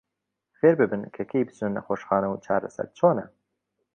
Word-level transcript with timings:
فێرببن 0.57 1.03
کە 1.15 1.23
کەی 1.31 1.45
بچنە 1.47 1.69
نەخۆشخانە 1.75 2.27
و 2.29 2.41
چارەسەر 2.45 2.87
چۆنە. 2.97 3.25